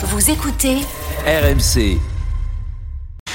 Vous 0.00 0.30
écoutez 0.30 0.76
RMC. 1.26 1.98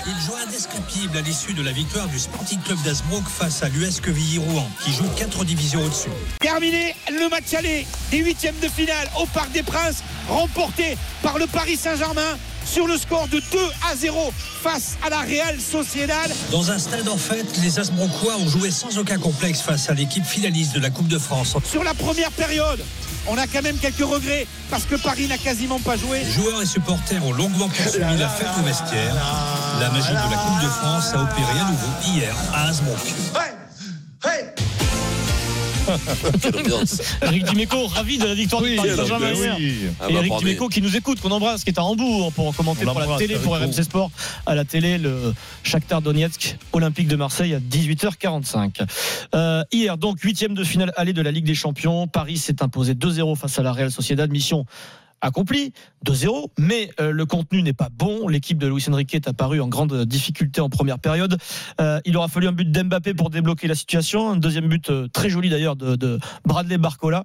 Une 0.05 0.21
joie 0.25 0.37
indescriptible 0.47 1.17
à 1.17 1.19
l'issue 1.19 1.53
de 1.53 1.61
la 1.61 1.73
victoire 1.73 2.07
du 2.07 2.17
Sporting 2.17 2.57
Club 2.61 2.81
d'Asbrook 2.83 3.25
face 3.27 3.63
à 3.63 3.67
l'US 3.67 3.99
Quevilly-Rouen, 3.99 4.65
qui 4.81 4.93
joue 4.93 5.03
4 5.17 5.43
divisions 5.43 5.83
au-dessus. 5.83 6.07
Terminé 6.39 6.95
le 7.09 7.27
match 7.27 7.53
aller 7.53 7.85
des 8.11 8.19
huitièmes 8.19 8.57
de 8.61 8.69
finale 8.69 9.09
au 9.19 9.25
Parc 9.25 9.51
des 9.51 9.61
Princes, 9.61 10.05
remporté 10.29 10.97
par 11.21 11.37
le 11.37 11.47
Paris 11.47 11.75
Saint-Germain 11.75 12.37
sur 12.65 12.87
le 12.87 12.97
score 12.97 13.27
de 13.27 13.41
2 13.51 13.59
à 13.91 13.97
0 13.97 14.31
face 14.61 14.95
à 15.05 15.09
la 15.09 15.19
Real 15.19 15.59
Sociedad. 15.59 16.31
Dans 16.49 16.71
un 16.71 16.79
stade, 16.79 17.09
en 17.09 17.17
fait, 17.17 17.45
les 17.61 17.77
Asbroquois 17.77 18.37
ont 18.37 18.47
joué 18.47 18.71
sans 18.71 18.97
aucun 18.97 19.19
complexe 19.19 19.59
face 19.59 19.89
à 19.89 19.93
l'équipe 19.93 20.25
finaliste 20.25 20.75
de 20.75 20.79
la 20.79 20.89
Coupe 20.89 21.09
de 21.09 21.19
France. 21.19 21.57
Sur 21.69 21.83
la 21.83 21.93
première 21.93 22.31
période, 22.31 22.81
on 23.27 23.37
a 23.37 23.47
quand 23.47 23.61
même 23.61 23.77
quelques 23.77 24.05
regrets 24.05 24.47
parce 24.69 24.85
que 24.85 24.95
Paris 24.95 25.27
n'a 25.27 25.37
quasiment 25.37 25.79
pas 25.79 25.97
joué. 25.97 26.23
Joueurs 26.25 26.61
et 26.61 26.65
supporters 26.65 27.25
ont 27.25 27.33
longuement 27.33 27.69
poursuivi 27.69 28.17
la 28.17 28.29
fête 28.29 28.47
au 28.59 28.63
vestiaire. 28.63 29.15
La 29.79 29.89
magie 29.89 30.09
de 30.09 30.13
la 30.13 30.37
Coupe 30.37 30.63
de 30.63 30.69
France 30.69 31.13
a 31.13 31.23
opéré 31.23 31.59
à 31.59 31.71
nouveau 31.71 31.87
hier 32.05 32.35
à 32.53 32.67
Eric 37.21 37.43
Dimeco, 37.45 37.87
ravi 37.87 38.17
de 38.17 38.25
la 38.25 38.33
victoire 38.33 38.61
du 38.61 38.75
Paris 38.75 38.95
Saint-Germain 38.95 39.33
hier. 39.33 39.55
Ah 39.99 40.09
Et 40.09 40.13
bah, 40.13 40.19
Eric. 40.19 40.33
Dimeco 40.39 40.67
qui 40.67 40.81
nous 40.81 40.95
écoute, 40.95 41.19
qu'on 41.19 41.31
embrasse, 41.31 41.63
qui 41.63 41.69
est 41.69 41.79
à 41.79 41.83
Hambourg 41.83 42.31
pour 42.33 42.55
commenter 42.55 42.85
pour 42.85 42.99
la 42.99 43.17
télé, 43.17 43.35
pour 43.35 43.55
RMC 43.57 43.83
Sport, 43.83 44.11
à 44.45 44.55
la 44.55 44.65
télé, 44.65 44.97
le 44.97 45.33
Shakhtar 45.63 46.01
Donetsk, 46.01 46.57
Olympique 46.71 47.07
de 47.07 47.15
Marseille 47.15 47.53
à 47.53 47.59
18h45. 47.59 48.85
Euh, 49.35 49.63
hier, 49.71 49.97
donc, 49.97 50.21
huitième 50.21 50.53
de 50.53 50.63
finale 50.63 50.91
aller 50.95 51.13
de 51.13 51.21
la 51.21 51.31
Ligue 51.31 51.45
des 51.45 51.55
Champions. 51.55 52.07
Paris 52.07 52.37
s'est 52.37 52.61
imposé 52.61 52.93
2-0 52.93 53.35
face 53.35 53.59
à 53.59 53.63
la 53.63 53.71
Real 53.71 53.91
Sociedad. 53.91 54.31
Mission 54.31 54.65
accomplie, 55.23 55.71
2-0, 56.05 56.49
mais 56.59 56.89
euh, 56.99 57.11
le 57.11 57.25
contenu 57.25 57.63
n'est 57.63 57.73
pas 57.73 57.87
bon. 57.91 58.27
L'équipe 58.27 58.57
de 58.57 58.67
Luis 58.67 58.83
Enrique 58.89 59.15
est 59.15 59.27
apparue 59.27 59.61
en 59.61 59.67
grande 59.69 60.03
difficulté 60.05 60.59
en 60.61 60.69
première 60.69 60.99
période. 60.99 61.37
Euh, 61.79 61.99
il 62.05 62.17
aura 62.17 62.27
fallu 62.27 62.47
un 62.47 62.51
but 62.51 62.69
d'Mbappé 62.69 63.13
pour 63.13 63.29
débloquer 63.29 63.67
la 63.67 63.75
situation. 63.75 64.29
Un 64.29 64.35
deuxième 64.35 64.67
but 64.67 64.89
euh, 64.89 65.07
très 65.13 65.29
joli 65.29 65.49
d'ailleurs 65.49 65.77
de, 65.77 65.95
de 65.95 66.19
Bradley 66.45 66.77
Barcola. 66.77 67.23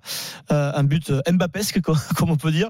Un 0.50 0.84
but 0.84 1.12
Mbappesque, 1.30 1.80
co- 1.80 1.96
comme 2.16 2.30
on 2.30 2.36
peut 2.36 2.52
dire. 2.52 2.68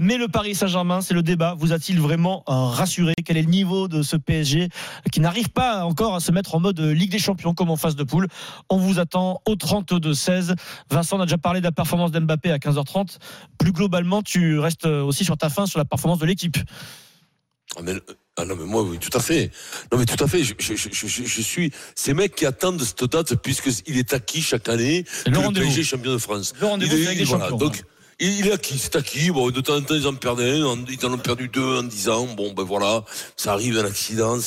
Mais 0.00 0.16
le 0.16 0.28
Paris 0.28 0.54
Saint-Germain, 0.54 1.02
c'est 1.02 1.14
le 1.14 1.22
débat. 1.22 1.54
Vous 1.58 1.72
a-t-il 1.72 2.00
vraiment 2.00 2.42
rassuré? 2.46 3.14
Quel 3.24 3.36
est 3.36 3.42
le 3.42 3.50
niveau 3.50 3.86
de 3.86 4.02
ce 4.02 4.16
PSG 4.16 4.68
qui 5.12 5.20
n'arrive 5.20 5.50
pas 5.50 5.84
encore 5.84 6.14
à 6.14 6.20
se 6.20 6.32
mettre 6.32 6.54
en 6.54 6.60
mode 6.60 6.80
Ligue 6.80 7.10
des 7.12 7.18
Champions 7.18 7.52
comme 7.54 7.70
en 7.70 7.76
phase 7.76 7.96
de 7.96 8.02
poule? 8.04 8.28
On 8.70 8.78
vous 8.78 8.98
attend 8.98 9.42
au 9.46 9.54
32-16. 9.54 10.54
Vincent, 10.90 11.18
on 11.18 11.20
a 11.20 11.24
déjà 11.26 11.38
parlé 11.38 11.60
de 11.60 11.64
la 11.66 11.72
performance 11.72 12.10
d'Mbappé 12.12 12.50
à 12.50 12.56
15h30. 12.58 13.18
Plus 13.58 13.72
globalement, 13.72 14.22
tu 14.22 14.58
restes 14.58 14.69
euh, 14.86 15.02
aussi 15.02 15.24
sur 15.24 15.36
ta 15.36 15.48
fin 15.50 15.66
sur 15.66 15.78
la 15.78 15.84
performance 15.84 16.18
de 16.18 16.26
l'équipe. 16.26 16.56
Ah, 17.76 17.80
mais, 17.82 17.94
ah 18.36 18.44
non, 18.44 18.56
mais 18.56 18.64
moi, 18.64 18.82
oui, 18.82 18.98
tout 18.98 19.16
à 19.16 19.20
fait. 19.20 19.50
Non, 19.92 19.98
mais 19.98 20.04
tout 20.06 20.22
à 20.22 20.26
fait. 20.26 20.42
Je, 20.42 20.54
je, 20.58 20.74
je, 20.74 20.88
je- 21.06 21.24
je 21.24 21.40
suis 21.40 21.70
ces 21.94 22.14
mecs 22.14 22.34
qui 22.34 22.44
attendent 22.46 22.82
cette 22.82 23.04
date 23.04 23.36
puisqu'il 23.36 23.96
est 23.96 24.12
acquis 24.12 24.42
chaque 24.42 24.68
année 24.68 25.04
le 25.26 25.30
que 25.30 25.30
le 25.30 25.38
rendez-vous. 25.38 25.66
PSG 25.66 25.84
champion 25.84 26.12
de 26.12 26.18
France. 26.18 26.52
Le 26.60 26.66
rendez-vous, 26.66 26.96
Il 26.96 27.06
avec 27.06 27.18
les 27.18 27.24
voilà, 27.24 27.44
champions. 27.48 27.58
Donc, 27.58 27.76
il 27.78 27.84
il 28.20 28.46
est 28.48 28.52
acquis, 28.52 28.78
c'est 28.78 28.96
acquis. 28.96 29.30
Bon, 29.30 29.50
de 29.50 29.60
temps 29.60 29.76
en 29.76 29.82
temps, 29.82 29.94
ils 29.94 30.06
en 30.06 30.14
perdent 30.14 30.40
un, 30.40 30.84
ils 30.88 31.06
en 31.06 31.12
ont 31.12 31.18
perdu 31.18 31.48
deux 31.48 31.78
en 31.78 31.82
dix 31.82 32.08
ans. 32.08 32.26
Bon, 32.36 32.52
ben 32.52 32.62
voilà, 32.62 33.02
ça 33.36 33.52
arrive, 33.52 33.78
un 33.78 33.86
accident. 33.86 34.38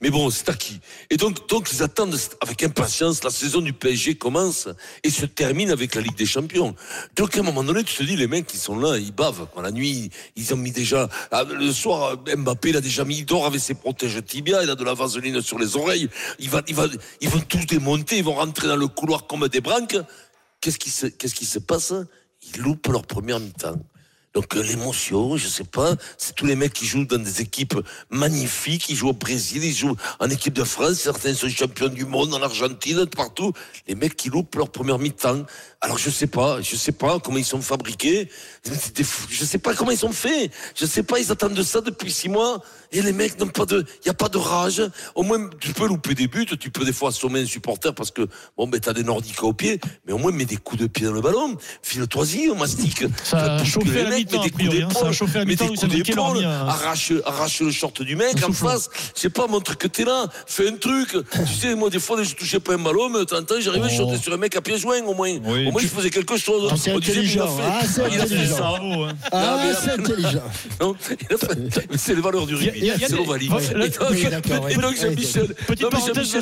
Mais 0.00 0.10
bon, 0.10 0.30
c'est 0.30 0.48
acquis. 0.48 0.80
Et 1.10 1.16
donc, 1.16 1.48
donc, 1.48 1.70
ils 1.72 1.82
attendent 1.82 2.16
avec 2.40 2.62
impatience. 2.62 3.22
La 3.22 3.30
saison 3.30 3.60
du 3.60 3.72
PSG 3.72 4.16
commence 4.16 4.68
et 5.04 5.10
se 5.10 5.26
termine 5.26 5.70
avec 5.70 5.94
la 5.94 6.00
Ligue 6.00 6.16
des 6.16 6.26
Champions. 6.26 6.74
Donc, 7.16 7.36
à 7.36 7.40
un 7.40 7.42
moment 7.44 7.62
donné, 7.62 7.84
tu 7.84 7.94
te 7.94 8.02
dis, 8.02 8.16
les 8.16 8.26
mecs 8.26 8.46
qui 8.46 8.56
sont 8.56 8.78
là, 8.78 8.96
ils 8.98 9.12
bavent. 9.12 9.46
quoi. 9.52 9.62
La 9.62 9.70
nuit, 9.70 10.10
ils 10.34 10.52
ont 10.52 10.56
mis 10.56 10.72
déjà, 10.72 11.08
ah, 11.30 11.44
le 11.44 11.72
soir, 11.72 12.16
Mbappé, 12.36 12.70
il 12.70 12.76
a 12.76 12.80
déjà 12.80 13.04
mis, 13.04 13.18
il 13.18 13.26
dort 13.26 13.46
avec 13.46 13.60
ses 13.60 13.74
protèges 13.74 14.24
tibia, 14.24 14.62
il 14.62 14.70
a 14.70 14.74
de 14.74 14.84
la 14.84 14.94
vaseline 14.94 15.40
sur 15.40 15.58
les 15.58 15.76
oreilles. 15.76 16.08
Il 16.40 16.50
va, 16.50 16.62
il 16.66 16.74
va, 16.74 16.88
ils 17.20 17.28
vont 17.28 17.40
tous 17.40 17.64
démonter, 17.66 18.18
ils 18.18 18.24
vont 18.24 18.34
rentrer 18.34 18.66
dans 18.66 18.76
le 18.76 18.88
couloir 18.88 19.26
comme 19.28 19.46
des 19.48 19.60
branques. 19.60 19.96
Qu'est-ce 20.60 20.78
qui 20.78 20.90
se, 20.90 21.06
qu'est-ce 21.06 21.34
qui 21.34 21.46
se 21.46 21.58
passe? 21.58 21.94
Ils 22.42 22.60
loupent 22.60 22.88
leur 22.88 23.02
première 23.02 23.40
mi-temps. 23.40 23.78
Donc 24.32 24.56
euh, 24.56 24.62
l'émotion, 24.62 25.36
je 25.36 25.48
sais 25.48 25.64
pas, 25.64 25.96
c'est 26.16 26.36
tous 26.36 26.46
les 26.46 26.54
mecs 26.54 26.72
qui 26.72 26.86
jouent 26.86 27.04
dans 27.04 27.18
des 27.18 27.40
équipes 27.40 27.74
magnifiques, 28.10 28.88
ils 28.88 28.94
jouent 28.94 29.08
au 29.08 29.12
Brésil, 29.12 29.64
ils 29.64 29.74
jouent 29.74 29.96
en 30.20 30.30
équipe 30.30 30.54
de 30.54 30.62
France, 30.62 31.00
certains 31.00 31.34
sont 31.34 31.48
champions 31.48 31.88
du 31.88 32.04
monde 32.04 32.32
en 32.32 32.40
Argentine, 32.40 33.06
partout. 33.06 33.52
Les 33.88 33.96
mecs 33.96 34.16
qui 34.16 34.28
loupent 34.30 34.54
leur 34.54 34.70
première 34.70 35.00
mi-temps. 35.00 35.46
Alors 35.82 35.96
je 35.96 36.10
sais 36.10 36.26
pas, 36.26 36.60
je 36.60 36.76
sais 36.76 36.92
pas 36.92 37.18
comment 37.20 37.38
ils 37.38 37.44
sont 37.44 37.62
fabriqués, 37.62 38.28
je 39.30 39.44
sais 39.46 39.56
pas 39.58 39.72
comment 39.72 39.90
ils 39.92 39.96
sont 39.96 40.12
faits, 40.12 40.52
je 40.78 40.84
sais 40.84 41.02
pas, 41.02 41.18
ils 41.18 41.32
attendent 41.32 41.54
de 41.54 41.62
ça 41.62 41.80
depuis 41.80 42.12
six 42.12 42.28
mois 42.28 42.62
et 42.92 43.00
les 43.00 43.14
mecs 43.14 43.38
n'ont 43.40 43.46
pas 43.46 43.64
de, 43.64 43.86
il 44.04 44.06
y 44.06 44.10
a 44.10 44.14
pas 44.14 44.28
de 44.28 44.36
rage. 44.36 44.82
Au 45.14 45.22
moins 45.22 45.48
tu 45.58 45.72
peux 45.72 45.86
louper 45.86 46.14
des 46.14 46.26
buts, 46.28 46.44
tu 46.44 46.70
peux 46.70 46.84
des 46.84 46.92
fois 46.92 47.08
assommer 47.08 47.40
un 47.40 47.46
supporter 47.46 47.94
parce 47.94 48.10
que 48.10 48.28
bon 48.58 48.66
ben 48.68 48.78
t'as 48.78 48.92
des 48.92 49.04
nordiques 49.04 49.42
au 49.42 49.54
pied, 49.54 49.80
mais 50.06 50.12
au 50.12 50.18
moins 50.18 50.32
mets 50.32 50.44
des 50.44 50.58
coups 50.58 50.82
de 50.82 50.86
pied 50.86 51.06
dans 51.06 51.12
le 51.14 51.22
ballon, 51.22 51.56
file-toi-y, 51.82 52.50
on 52.50 52.56
mastique. 52.56 53.04
Ça 53.24 53.54
a 53.54 53.64
chauffé 53.64 54.02
à 54.02 54.10
mi-temps, 54.10 54.36
mets 54.36 54.40
a 54.40 54.44
des 54.44 54.50
coups 54.50 54.64
priori, 54.68 54.82
hein. 54.82 54.88
Ça 54.92 54.98
a 54.98 55.02
d'épaule, 55.04 55.14
chauffé 55.14 55.38
à 55.38 55.44
mi-temps, 55.46 55.64
arrache, 56.68 57.12
arrache 57.24 57.60
le 57.62 57.70
short 57.70 58.02
du 58.02 58.16
mec 58.16 58.36
en 58.44 58.48
soufflot. 58.48 58.68
face. 58.68 58.90
Je 59.16 59.20
sais 59.22 59.30
pas, 59.30 59.46
montre 59.46 59.78
que 59.78 59.88
t'es 59.88 60.04
là, 60.04 60.26
fais 60.46 60.68
un 60.68 60.76
truc. 60.76 61.08
tu 61.32 61.54
sais, 61.54 61.74
moi, 61.74 61.88
des 61.88 62.00
fois, 62.00 62.22
je 62.22 62.34
touchais 62.34 62.60
pas 62.60 62.74
un 62.74 62.78
ballon, 62.78 63.08
mais 63.08 63.24
temps, 63.24 63.54
j'arrivais, 63.60 63.88
je 63.88 64.02
Oh. 64.02 64.08
sautais 64.10 64.22
sur 64.22 64.32
un 64.34 64.36
mec 64.36 64.54
à 64.56 64.60
pieds 64.60 64.76
joints, 64.76 65.02
au 65.04 65.14
moins. 65.14 65.30
Au 65.70 65.72
moins, 65.72 65.80
tu- 65.80 65.88
je 65.88 65.92
faisais 65.92 66.10
quelque 66.10 66.36
chose. 66.36 66.68
Ah, 66.70 66.74
c'est 66.76 66.94
disait, 66.98 67.12
intelligent, 67.12 67.44
il 67.46 67.62
a 67.62 67.64
fait- 67.64 67.72
ah, 67.72 67.86
c'est 67.86 68.00
il 68.00 68.04
a 68.20 68.26
fait 68.26 68.34
intelligent. 68.34 68.56
ça. 68.56 68.68
Hein. 68.68 69.08
Ah, 69.32 69.58
c'est 69.82 69.90
intelligent. 69.92 70.42
Non, 70.80 70.96
c'est 71.96 72.14
les 72.14 72.20
valeurs 72.20 72.46
du 72.46 72.54
rugby. 72.54 72.90
C'est 73.00 73.16
l'Ovalie. 73.16 73.48
Et 74.70 74.74
donc, 74.76 74.96
Jean-Michel. 75.00 75.54
Petite 75.66 75.88
parenthèse, 75.88 76.36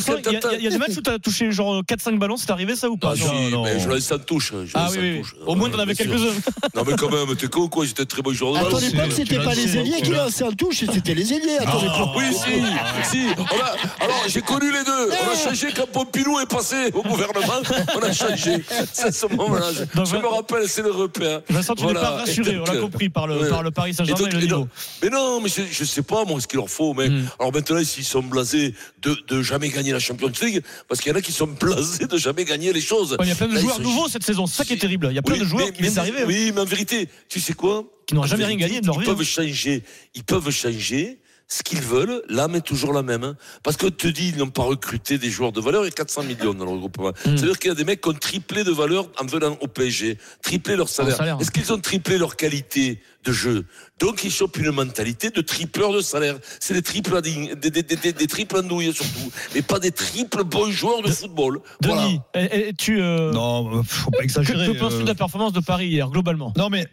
il 0.59 0.63
y, 0.63 0.67
a- 0.67 0.71
des 0.71 0.79
matchs 0.79 0.97
où 0.99 1.01
tu 1.03 1.11
as 1.11 1.19
touché 1.19 1.51
genre 1.53 1.83
4-5 1.85 2.19
ballons, 2.19 2.37
c'est 2.37 2.51
arrivé 2.51 2.77
ça 2.77 2.89
ou 2.89 2.97
pas 2.97 3.15
Ah, 3.21 3.27
mais 3.65 3.81
je 3.81 3.89
laisse 3.89 4.13
touche. 4.27 4.53
je 4.65 4.73
Ah 4.75 4.89
oui, 4.93 5.19
touche. 5.21 5.35
Au 5.47 5.55
moins, 5.55 5.71
t'en 5.71 5.79
avais 5.79 5.95
quelques-uns. 5.95 6.35
Non, 6.75 6.83
mais 6.87 6.95
quand 6.97 7.11
même, 7.11 7.35
t'es 7.37 7.47
con 7.49 7.63
ou 7.63 7.69
quoi 7.69 7.85
J'étais 7.85 8.05
très 8.05 8.23
bon 8.23 8.33
joueur 8.33 8.53
de 8.55 8.59
À 8.59 8.63
ton 8.65 8.73
ballon. 8.77 8.87
époque, 8.89 9.13
c'était 9.15 9.39
pas 9.43 9.55
les 9.55 9.77
ailiers 9.77 10.03
qui 10.03 10.11
lançaient 10.11 10.45
en 10.45 10.53
touche, 10.53 10.85
c'était 10.93 11.15
les 11.15 11.33
ailiers 11.33 11.57
époque. 11.61 12.09
Oui, 12.17 12.25
si, 12.33 13.11
si. 13.11 13.27
On 13.39 13.43
a- 13.43 14.05
alors, 14.05 14.23
j'ai 14.29 14.41
connu 14.43 14.71
les 14.73 14.85
deux. 14.85 15.11
On 15.11 15.33
a 15.33 15.37
changé 15.49 15.69
quand 15.75 15.87
Pompidou 15.91 16.39
est 16.41 16.47
passé 16.47 16.91
au 16.95 17.03
gouvernement. 17.03 17.61
On 17.97 18.01
a 18.01 18.13
changé. 18.13 18.63
C'est 18.93 19.13
ce 19.19 19.27
moment-là. 19.35 19.71
Je, 19.73 20.05
je 20.05 20.17
me 20.17 20.27
rappelle, 20.27 20.69
c'est 20.69 20.83
le 20.83 20.91
repère. 20.91 21.43
Vincent, 21.51 21.75
tu 21.75 21.83
Voilà. 21.83 22.01
n'es 22.01 22.07
pas 22.07 22.13
rassuré, 22.13 22.53
Et 22.53 22.59
on 22.59 22.65
l'a 22.65 22.77
compris 22.77 23.09
par 23.09 23.27
le, 23.27 23.39
ouais. 23.41 23.49
par 23.49 23.63
le 23.63 23.71
Paris 23.71 23.91
Et 23.91 23.95
Saint-Germain 23.95 24.21
donc, 24.23 24.29
et 24.33 24.37
le 24.37 24.39
et 24.43 24.47
niveau. 24.47 24.59
non, 24.61 24.69
mais 25.03 25.11
non, 25.11 25.41
mais 25.41 25.49
je, 25.49 25.63
je 25.71 25.85
sais 25.85 26.03
pas, 26.03 26.25
moi, 26.25 26.41
ce 26.41 26.47
qu'il 26.47 26.59
leur 26.59 26.71
faut, 26.71 26.95
mec. 26.95 27.11
Mm. 27.11 27.25
Alors 27.39 27.53
maintenant, 27.53 27.83
s'ils 27.85 28.05
sont 28.05 28.23
blasés 28.23 28.75
de, 29.03 29.17
de 29.29 29.43
jamais 29.43 29.69
gagner 29.69 29.93
la 29.93 29.99
Champions 29.99 30.33
League, 30.43 30.63
parce 30.89 31.01
qu'il 31.01 31.11
y 31.13 31.15
en 31.15 31.19
a 31.19 31.23
qui 31.23 31.33
sont 31.33 31.47
blasés 31.61 32.07
de 32.07 32.17
jamais 32.17 32.45
gagner 32.45 32.73
les 32.73 32.81
choses. 32.81 33.13
Ouais, 33.13 33.19
Il 33.23 33.29
y 33.29 33.33
a 33.33 33.35
plein 33.35 33.47
de 33.49 33.55
Là, 33.55 33.61
ils 33.61 33.63
joueurs 33.65 33.81
nouveaux 33.81 34.09
cette 34.09 34.25
saison, 34.25 34.47
c'est 34.47 34.57
ça 34.59 34.65
qui 34.65 34.73
est 34.75 34.79
terrible. 34.79 35.09
Il 35.11 35.17
y 35.17 35.19
a 35.19 35.23
plein 35.23 35.35
Oui, 35.35 35.41
de 35.41 35.45
joueurs 35.45 35.67
mais- 35.67 35.73
qui 35.73 35.83
viennent 35.83 35.93
mais- 35.93 35.97
d'arriver. 35.97 36.23
hein. 36.23 36.27
Oui, 36.27 36.53
mais 36.55 36.61
en 36.61 36.65
vérité, 36.65 37.09
tu 37.29 37.41
sais 37.41 37.55
quoi 37.55 37.85
Qui 38.07 38.15
n'ont 38.15 38.25
jamais 38.25 38.45
rien 38.45 38.57
gagné 38.57 38.81
de 38.81 38.87
leur 38.87 38.97
Ils 38.97 39.01
vie, 39.01 39.07
peuvent 39.07 39.21
hein. 39.21 39.25
changer. 39.25 39.83
Ils 40.15 40.25
peuvent 40.25 40.51
changer 40.51 41.19
ce 41.49 41.63
qu'ils 41.63 41.81
veulent. 41.81 42.23
L'âme 42.29 42.55
est 42.57 42.61
toujours 42.61 42.93
la 42.93 43.03
même. 43.03 43.25
hein. 43.25 43.37
Parce 43.63 43.77
que 43.77 43.87
te 43.87 44.07
dis, 44.07 44.29
ils 44.29 44.37
n'ont 44.37 44.51
pas 44.51 44.63
recruté 44.65 45.17
des 45.19 45.31
joueurs 45.31 45.51
de 45.53 45.61
valeur. 45.61 45.83
Il 45.83 45.87
y 45.87 45.89
a 45.89 45.93
400 45.93 46.25
millions 46.25 46.53
dans 46.55 46.65
le 46.67 46.73
regroupement. 46.73 47.09
Mm. 47.11 47.15
C'est-à-dire 47.37 47.59
qu'il 47.59 47.69
y 47.69 47.73
a 47.73 47.75
des 47.75 47.85
mecs 47.85 48.01
qui 48.03 48.09
ont 48.09 48.13
triplé 48.13 48.65
de 48.65 48.71
valeur 48.71 49.09
en 49.21 49.25
venant 49.27 49.57
au 49.61 49.67
PSG. 49.67 50.19
Triplé 50.43 50.77
leur 50.77 50.89
salaire. 50.89 51.17
salaire. 51.17 51.39
Est-ce 51.41 51.51
qu'ils 51.51 51.73
ont 51.73 51.79
triplé 51.81 52.19
leur 52.19 52.37
qualité 52.37 53.01
de 53.25 53.33
jeu? 53.33 53.65
Donc 53.99 54.23
ils 54.25 54.31
chopent 54.31 54.59
une 54.59 54.71
mentalité 54.73 55.31
de 55.31 55.41
tripleur 55.41 55.93
de 55.93 56.01
salaire. 56.03 56.37
C'est 56.61 56.75
des 56.75 56.83
triples 56.83 57.17
andouilles, 57.17 57.55
des, 57.57 57.71
des, 57.71 57.83
des, 57.83 58.13
des 58.13 58.27
triples 58.27 58.59
andouilles 58.59 58.93
surtout. 58.93 59.33
Mais 59.55 59.63
pas 59.63 59.79
des 59.79 59.91
triples 59.91 60.45
bons 60.45 60.71
joueurs 60.71 61.03
de 61.03 61.09
football. 61.11 61.61
Voilà. 61.83 62.03
Denis, 62.03 62.21
et- 62.35 62.69
et 62.69 62.73
tu. 62.75 63.01
euh, 63.01 63.33
Non, 63.33 63.83
faut 63.85 64.11
pas 64.11 64.19
que, 64.19 64.25
exagérer. 64.25 64.67
que 64.67 64.79
penses-tu 64.79 64.99
euh, 65.01 65.03
de 65.05 65.09
la 65.09 65.15
performance 65.15 65.53
de 65.55 65.61
Paris 65.61 65.89
hier, 65.89 66.09
globalement? 66.11 66.53
Non, 66.57 66.69
mais 66.69 66.87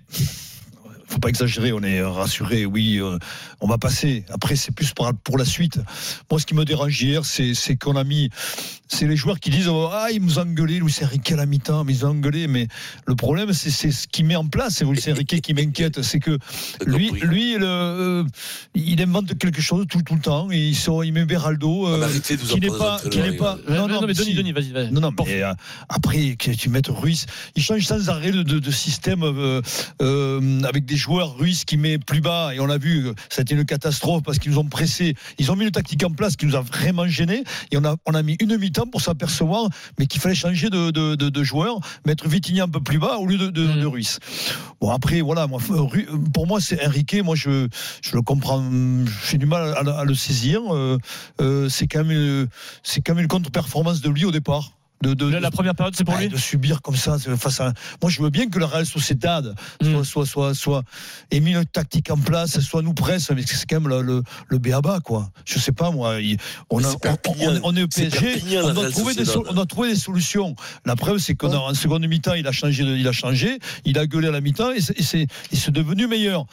pas 1.26 1.30
exagérer. 1.30 1.72
On 1.74 1.82
est 1.82 2.02
rassuré. 2.04 2.66
Oui, 2.66 2.98
euh, 3.02 3.18
on 3.62 3.68
va 3.68 3.78
passer. 3.78 4.24
Après, 4.30 4.56
c'est 4.56 4.72
plus 4.74 4.92
pour, 4.94 5.12
pour 5.24 5.38
la 5.38 5.46
suite. 5.46 5.80
Moi, 6.30 6.40
ce 6.40 6.46
qui 6.46 6.54
me 6.54 6.66
dérange 6.66 7.02
hier, 7.02 7.22
c'est 7.26 7.76
qu'on 7.78 7.96
a 7.96 8.04
mis. 8.04 8.30
C'est 8.88 9.08
les 9.08 9.16
joueurs 9.16 9.40
qui 9.40 9.50
disent 9.50 9.68
oh, 9.68 9.90
ah 9.92 10.10
ils 10.14 10.22
nous 10.22 10.38
ont 10.38 10.44
engueulé 10.44 10.78
Luis 10.80 10.96
Enrique 11.02 11.32
à 11.32 11.36
la 11.36 11.48
mi-temps, 11.48 11.84
mais 11.84 11.94
ils 11.94 12.06
ont 12.06 12.10
engueulé. 12.10 12.48
Mais 12.48 12.68
le 13.08 13.16
problème, 13.16 13.52
c'est 13.54 13.92
ce 13.92 14.08
qu'il 14.08 14.26
met 14.26 14.36
en 14.36 14.46
place. 14.48 14.76
C'est 14.76 14.86
Luis 14.86 15.02
Enrique 15.10 15.42
qui 15.42 15.54
m'inquiète, 15.56 16.02
c'est 16.04 16.20
que 16.20 16.38
lui, 16.86 17.10
lui, 17.22 17.54
le, 17.58 17.66
euh, 17.66 18.24
il 18.76 19.02
invente 19.02 19.36
quelque 19.40 19.62
chose 19.62 19.86
tout, 19.90 20.02
tout 20.04 20.14
le 20.16 20.22
temps. 20.22 20.52
Et 20.52 20.60
il, 20.68 20.76
sort, 20.76 21.04
il 21.04 21.14
met 21.14 21.26
Beraldo, 21.26 21.88
euh, 21.88 21.94
Ah, 21.96 21.98
mais 21.98 22.06
arrêtez 22.06 22.38
de 22.38 22.42
vous 22.44 22.54
qui 22.54 22.60
n'est 22.60 22.68
pas, 22.68 23.00
qui 23.10 23.18
n'est 23.20 23.32
pas. 23.34 23.58
non, 23.68 23.88
non, 23.88 24.02
mais 24.06 24.14
Denis, 24.14 24.30
si. 24.30 24.36
Denis, 24.36 24.52
vas-y, 24.52 24.72
vas-y. 24.72 24.92
Non, 24.92 25.02
non, 25.02 25.12
mais 25.26 25.42
euh, 25.42 25.54
après, 25.90 26.36
que 26.36 26.52
tu 26.52 26.70
mettes 26.70 26.88
Ruiz, 26.90 27.26
il 27.56 27.64
change 27.64 27.82
sans 27.86 28.10
arrêt 28.10 28.32
de, 28.32 28.44
de- 28.44 28.60
de 28.60 28.72
système 28.72 29.24
euh, 29.24 29.62
euh, 30.02 30.62
avec 30.64 30.86
des 30.86 30.96
des 30.96 31.00
joueurs 31.16 31.38
russes 31.38 31.64
qui 31.64 31.78
met 31.78 31.98
plus 31.98 32.20
bas 32.20 32.54
et 32.54 32.60
on 32.60 32.66
l'a 32.66 32.78
vu, 32.78 33.08
a 33.38 33.42
été 33.42 33.56
une 33.56 33.64
catastrophe 33.64 34.22
parce 34.24 34.38
qu'ils 34.38 34.52
nous 34.52 34.58
ont 34.58 34.66
pressé. 34.66 35.16
Ils 35.40 35.50
ont 35.50 35.56
mis 35.56 35.64
une 35.64 35.72
tactique 35.72 36.04
en 36.04 36.10
place 36.10 36.36
qui 36.36 36.46
nous 36.46 36.56
a 36.58 36.62
vraiment 36.62 37.08
gêné 37.08 37.46
et 37.72 37.78
on 37.78 37.86
a, 37.86 37.96
on 38.06 38.14
a 38.16 38.22
mis 38.22 38.36
une 38.42 38.58
mi-temps 38.58 38.88
pour 38.88 39.00
s'apercevoir, 39.00 39.70
mais 39.98 40.08
qu'il 40.08 40.20
fallait 40.20 40.36
changer 40.36 40.70
de, 40.70 40.92
de, 40.92 41.16
de, 41.16 41.30
de 41.30 41.44
joueur, 41.44 41.80
mettre 42.06 42.28
Vitigny 42.28 42.60
un 42.60 42.68
peu 42.68 42.82
plus 42.82 43.00
bas 43.00 43.16
au 43.18 43.28
lieu 43.28 43.38
de, 43.38 43.48
de, 43.48 43.66
Mm. 43.66 43.80
de 43.82 43.86
Ruiz. 43.86 44.20
Bon 44.82 44.90
après 44.92 45.22
voilà, 45.22 45.48
moi, 45.48 45.60
Ru- 45.70 46.06
pour 46.34 46.48
moi 46.48 46.60
c'est 46.60 46.86
Enrique, 46.86 47.16
moi 47.24 47.36
je, 47.36 47.68
je 48.02 48.12
le 48.14 48.22
comprends, 48.22 48.62
j'ai 49.30 49.38
du 49.38 49.46
mal 49.46 49.74
à, 49.78 49.84
le- 49.84 49.92
à 49.94 50.04
le 50.04 50.14
saisir. 50.16 50.60
Euh, 50.74 50.98
euh, 51.42 51.70
c'est 51.70 51.88
quand 51.88 52.04
même 52.04 52.48
c'est 52.84 53.00
quand 53.02 53.16
même 53.16 53.24
une 53.24 53.30
contre-performance 53.30 54.02
de 54.02 54.10
lui 54.10 54.26
au 54.26 54.32
départ. 54.32 54.72
De, 55.04 55.14
de, 55.14 55.28
La, 55.28 55.40
la 55.42 55.52
première 55.52 55.76
période, 55.76 55.94
c'est 55.96 56.06
pour 56.06 56.16
Ouais, 56.16 56.22
lui 56.22 56.30
de 56.30 56.38
subir 56.38 56.82
comme 56.82 56.96
ça 56.96 57.18
face 57.38 57.60
à 57.60 57.74
moi 58.02 58.10
je 58.10 58.22
veux 58.22 58.30
bien 58.30 58.48
que 58.50 58.58
la 58.58 58.66
Real 58.66 58.86
Sociedad 58.86 59.54
soit 59.82 59.92
Mm. 59.92 60.04
soit 60.06 60.26
soit 60.26 60.54
soit 60.56 60.84
ait 61.32 61.42
mis 61.42 61.52
une 61.54 61.66
tactique 61.66 62.10
en 62.10 62.18
place 62.18 62.60
soit 62.62 62.82
nous 62.82 62.94
presse 62.94 63.30
mais 63.32 63.44
c'est 63.46 63.66
quand 63.70 63.82
même 63.82 63.90
le 63.90 64.02
le, 64.02 64.24
le 64.48 64.58
béaba 64.58 65.02
quoi. 65.02 65.30
Je 65.44 65.60
sais 65.60 65.74
pas 65.74 65.92
moi 65.92 66.22
il- 66.22 66.38
on, 66.70 66.82
a- 66.84 66.88
on, 66.90 67.18
on- 67.42 67.60
on 67.66 67.76
est 67.76 67.84
au 67.84 67.88
PSG 67.88 68.20
Perpignan, 68.20 68.62
on 68.64 68.74
doit 68.74 68.90
trouver 68.90 69.14
des 69.16 69.26
Sociedad. 69.26 69.44
so- 69.46 69.52
on 69.52 69.54
doit 69.54 69.66
trouver 69.66 69.90
des 69.90 70.00
solutions. 70.00 70.56
La 70.86 70.96
preuve 70.96 71.18
c'est 71.18 71.36
qu'en 71.36 71.54
en 71.54 71.74
seconde 71.74 72.08
mi-temps 72.08 72.34
il 72.34 72.48
a 72.48 72.54
changé 72.54 72.84
il 72.84 73.08
a 73.08 73.12
changé 73.12 73.60
il 73.84 74.00
a 74.00 74.08
gueulé 74.08 74.30
à 74.30 74.32
la 74.32 74.40
mi-temps 74.42 74.72
et 74.72 74.80
c'est 74.82 75.72
devenu 75.72 76.08
meilleur. 76.08 76.46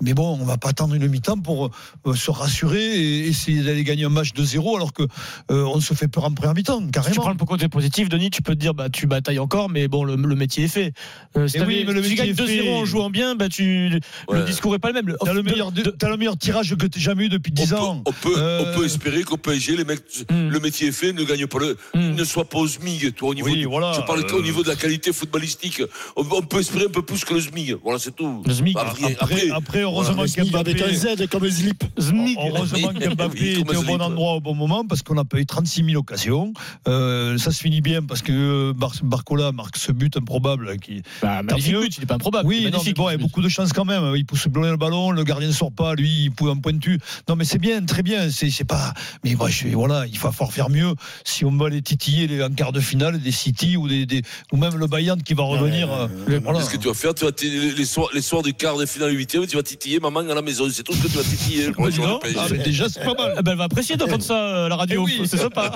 Mais 0.00 0.14
bon 0.14 0.38
on 0.40 0.44
va 0.46 0.56
pas 0.56 0.70
attendre 0.70 0.94
une 0.94 1.06
mi-temps 1.08 1.38
pour 1.38 1.70
euh, 2.06 2.14
se 2.14 2.30
rassurer 2.30 2.82
et 2.82 3.28
essayer 3.28 3.62
d'aller 3.62 3.84
gagner 3.84 4.04
un 4.06 4.08
match 4.08 4.32
de 4.32 4.42
zéro 4.42 4.76
alors 4.76 4.94
que 4.94 5.02
euh, 5.50 5.64
on 5.64 5.80
se 5.80 5.92
fait 5.92 6.08
peur 6.08 6.24
en 6.24 6.32
première 6.32 6.54
mi-temps 6.54 6.80
Si 6.80 6.84
tu 6.86 6.90
carrément. 6.90 7.20
prends 7.20 7.30
le 7.30 7.36
côté 7.36 7.68
positif, 7.92 8.08
Denis, 8.08 8.30
tu 8.30 8.40
peux 8.42 8.54
te 8.54 8.58
dire, 8.60 8.72
bah, 8.74 8.88
tu 8.88 9.06
batailles 9.06 9.38
encore, 9.38 9.68
mais 9.68 9.86
bon, 9.86 10.04
le, 10.04 10.16
le 10.16 10.34
métier 10.34 10.64
est 10.64 10.68
fait. 10.68 10.92
Euh, 11.36 11.46
si 11.46 11.58
Eh 11.58 11.62
oui, 11.62 11.84
mais 11.86 11.92
le 11.92 12.02
si 12.02 12.14
tu 12.14 12.20
métier 12.22 12.32
gagnes 12.34 12.48
est 12.48 12.60
2-0 12.62 12.62
fait. 12.62 12.72
en 12.74 12.84
jouant 12.86 13.10
bien, 13.10 13.34
bah, 13.34 13.48
tu, 13.50 13.90
le 14.30 14.44
discours 14.44 14.74
est 14.74 14.78
pas 14.78 14.88
le 14.88 14.94
même. 15.02 15.14
T'as 15.22 15.32
le 15.34 15.42
meilleur, 15.42 15.72
de- 15.72 15.82
t'as 15.82 16.08
le 16.08 16.16
meilleur 16.16 16.36
tirage 16.38 16.74
que 16.74 16.86
t'aies 16.86 17.00
jamais 17.00 17.26
eu 17.26 17.28
depuis 17.28 17.52
On 17.58 17.62
10 17.62 17.70
peut, 17.70 17.76
ans. 17.76 18.02
on 18.06 18.12
peut, 18.12 18.34
Euh, 18.36 18.64
on 18.74 18.78
peut 18.78 18.86
espérer 18.86 19.22
qu'au 19.24 19.36
PSG, 19.36 19.76
les 19.76 19.84
mecs, 19.84 20.00
Hmm. 20.30 20.48
le 20.48 20.60
métier 20.60 20.88
est 20.88 20.92
fait, 20.92 21.12
ne 21.12 21.22
gagnent 21.24 21.46
pas 21.46 21.58
le, 21.58 21.76
Hmm. 21.94 22.14
ne 22.14 22.24
soient 22.24 22.46
pas 22.48 22.58
au 22.58 22.66
SMIG. 22.66 23.14
Toi, 23.14 23.30
au 23.30 23.34
niveau, 23.34 23.48
Oui, 23.48 23.58
du- 23.58 23.66
voilà, 23.66 23.92
je 23.92 24.00
parle 24.06 24.20
euh, 24.24 24.36
au 24.38 24.42
niveau 24.42 24.62
de 24.62 24.68
la 24.68 24.76
qualité 24.76 25.12
footballistique. 25.12 25.82
On, 26.16 26.24
on 26.30 26.42
peut 26.42 26.60
espérer 26.60 26.86
un 26.86 26.90
peu 26.90 27.02
plus 27.02 27.24
que 27.26 27.34
le 27.34 27.40
SMIG. 27.40 27.76
Voilà, 27.82 27.98
c'est 27.98 28.14
tout. 28.16 28.42
Le 28.46 28.54
SMIC. 28.54 28.76
Après, 28.78 29.16
Après, 29.20 29.50
après, 29.50 29.80
heureusement 29.82 30.14
voilà. 30.14 30.28
Smith 30.28 30.50
qu'Mbappé, 30.50 30.70
avec 30.70 30.82
un 30.82 30.94
Z 30.94 31.26
comme 31.30 31.44
un 31.44 31.50
slip. 31.50 31.84
Zmic. 31.98 32.38
heureusement 32.40 32.88
qu'Mbappé 33.00 33.50
était 33.52 33.60
au 33.60 33.64
bon 33.64 33.82
Zlip. 33.82 34.00
endroit 34.00 34.32
au 34.36 34.40
bon 34.40 34.54
moment 34.54 34.84
parce 34.86 35.02
qu'on 35.02 35.18
a 35.18 35.24
pas 35.24 35.38
eu 35.38 35.46
36 35.46 35.84
000 35.84 35.96
occasions. 36.00 36.52
Euh, 36.88 37.36
ça 37.38 37.50
se 37.50 37.60
finit 37.60 37.71
bien 37.80 38.02
parce 38.02 38.22
que 38.22 38.32
euh, 38.32 38.72
Bar- 38.74 38.92
Barcola 39.02 39.52
marque 39.52 39.76
ce 39.76 39.92
but 39.92 40.16
improbable 40.16 40.78
qui. 40.78 41.02
Bah, 41.22 41.42
magnifique 41.42 41.72
mieux. 41.72 41.80
but, 41.82 41.96
il 41.96 42.02
est 42.02 42.06
pas 42.06 42.14
improbable. 42.14 42.48
Oui, 42.48 42.58
il 42.60 42.62
est 42.62 42.64
non, 42.66 42.70
mais 42.70 42.76
magnifique. 42.78 42.96
bon, 42.96 43.08
il 43.08 43.12
y 43.12 43.14
a 43.14 43.18
beaucoup 43.18 43.42
de 43.42 43.48
chance 43.48 43.72
quand 43.72 43.84
même. 43.84 44.12
Il 44.16 44.24
pousse 44.26 44.46
le 44.46 44.76
ballon, 44.76 45.10
le 45.10 45.24
gardien 45.24 45.48
ne 45.48 45.52
sort 45.52 45.72
pas, 45.72 45.94
lui, 45.94 46.24
il 46.24 46.30
pousse 46.30 46.50
un 46.50 46.56
pointu. 46.58 46.98
Non, 47.28 47.36
mais 47.36 47.44
c'est 47.44 47.58
bien, 47.58 47.82
très 47.84 48.02
bien. 48.02 48.30
C'est 48.30 48.50
c'est 48.50 48.64
pas. 48.64 48.92
Mais 49.24 49.34
moi, 49.34 49.48
je, 49.48 49.68
voilà, 49.68 50.04
il 50.06 50.18
va 50.18 50.30
falloir 50.32 50.52
faire 50.52 50.70
mieux 50.70 50.94
si 51.24 51.44
on 51.44 51.52
va 51.56 51.68
les 51.68 51.82
titiller 51.82 52.26
les, 52.26 52.42
en 52.42 52.50
quart 52.50 52.72
de 52.72 52.80
finale 52.80 53.20
des 53.20 53.32
City 53.32 53.76
ou 53.76 53.88
des, 53.88 54.04
des- 54.06 54.22
ou 54.52 54.56
même 54.56 54.76
le 54.76 54.86
Bayern 54.86 55.22
qui 55.22 55.34
va 55.34 55.44
revenir. 55.44 55.92
euh, 55.92 56.08
euh, 56.28 56.40
voilà. 56.42 56.58
Qu'est-ce 56.60 56.70
que 56.70 56.76
tu 56.76 56.88
vas 56.88 56.94
faire? 56.94 57.14
Tu 57.14 57.24
vas 57.24 57.32
t- 57.32 57.48
les, 57.48 57.84
soirs, 57.84 58.08
les 58.12 58.22
soirs 58.22 58.42
du 58.42 58.52
quart 58.54 58.76
de 58.76 58.86
finale 58.86 59.14
huitième, 59.16 59.46
tu 59.46 59.56
vas 59.56 59.62
titiller 59.62 60.00
maman 60.00 60.20
à 60.20 60.34
la 60.34 60.42
maison. 60.42 60.68
C'est 60.70 60.82
tout 60.82 60.92
ce 60.94 61.02
que 61.02 61.08
tu 61.08 61.16
vas 61.16 61.22
titiller. 61.24 61.70
pour 61.70 61.86
les 61.86 61.92
ah, 62.02 62.48
déjà, 62.64 62.88
c'est 62.88 63.00
pas 63.04 63.14
mal. 63.14 63.34
Ah 63.36 63.42
bah, 63.42 63.52
elle 63.52 63.58
va 63.58 63.64
apprécier 63.64 63.96
d'entendre 63.96 64.22
ça 64.22 64.34
euh, 64.34 64.66
à 64.66 64.68
la 64.68 64.76
radio. 64.76 65.04
Eh 65.08 65.20
oui. 65.20 65.26
C'est 65.28 65.36
sympa. 65.38 65.72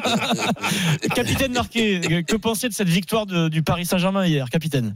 capitaine 1.14 1.52
Que 2.26 2.36
pensez 2.36 2.68
de 2.68 2.74
cette 2.74 2.88
victoire 2.88 3.26
du 3.26 3.62
Paris 3.62 3.86
Saint-Germain 3.86 4.26
hier, 4.26 4.48
capitaine? 4.50 4.94